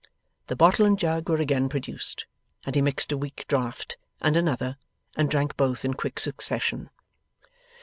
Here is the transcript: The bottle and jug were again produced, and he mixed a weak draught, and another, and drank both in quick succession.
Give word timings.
The 0.47 0.55
bottle 0.55 0.83
and 0.87 0.97
jug 0.97 1.29
were 1.29 1.37
again 1.37 1.69
produced, 1.69 2.25
and 2.65 2.73
he 2.75 2.81
mixed 2.81 3.11
a 3.11 3.17
weak 3.19 3.45
draught, 3.47 3.97
and 4.19 4.35
another, 4.35 4.77
and 5.15 5.29
drank 5.29 5.55
both 5.55 5.85
in 5.85 5.93
quick 5.93 6.19
succession. 6.19 6.89